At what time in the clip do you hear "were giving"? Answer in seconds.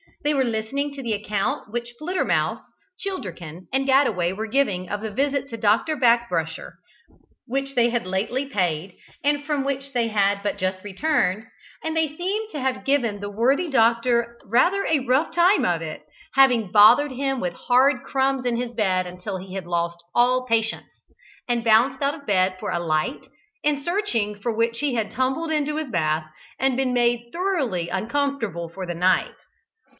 4.33-4.89